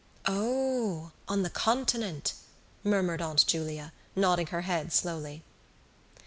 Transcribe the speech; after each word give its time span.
"O, 0.25 1.11
on 1.27 1.43
the 1.43 1.51
continent," 1.51 2.33
murmured 2.83 3.21
Aunt 3.21 3.45
Julia, 3.45 3.93
nodding 4.15 4.47
her 4.47 4.61
head 4.61 4.91
slowly. 4.91 5.43